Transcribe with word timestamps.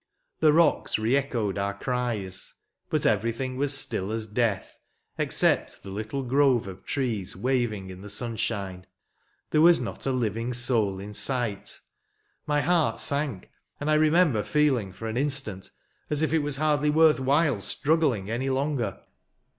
The 0.39 0.51
rocks 0.51 0.97
re 0.97 1.15
echoed 1.15 1.59
our 1.59 1.75
cries; 1.75 2.55
but 2.89 3.05
everything 3.05 3.55
was 3.55 3.77
still 3.77 4.11
as 4.11 4.25
death, 4.25 4.79
except 5.19 5.83
the 5.83 5.91
little 5.91 6.23
grove 6.23 6.67
of 6.67 6.83
trees 6.87 7.35
waving 7.35 7.91
in 7.91 8.01
the 8.01 8.09
sunshine. 8.09 8.87
There 9.51 9.61
was 9.61 9.79
not 9.79 10.07
a 10.07 10.11
living 10.11 10.53
soul 10.53 10.99
in 10.99 11.13
sight. 11.13 11.79
My 12.47 12.61
heart 12.61 12.99
saok, 12.99 13.47
and, 13.79 13.91
I 13.91 13.93
remember 13.93 14.41
feeling, 14.41 14.91
for 14.91 15.07
an 15.07 15.17
instant, 15.17 15.69
as 16.09 16.23
if 16.23 16.33
it 16.33 16.39
was 16.39 16.57
hardly 16.57 16.89
worth 16.89 17.19
while 17.19 17.61
struggling 17.61 18.27
any 18.31 18.49
longer. 18.49 19.01